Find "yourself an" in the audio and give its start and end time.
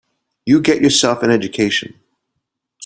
0.81-1.29